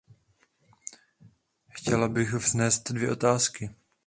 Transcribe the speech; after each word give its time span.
Chtěla 1.69 2.07
bych 2.07 2.33
vznést 2.33 2.91
dvě 2.91 3.11
otázky. 3.11 3.69